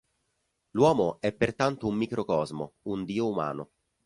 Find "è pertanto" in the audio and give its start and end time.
1.19-1.85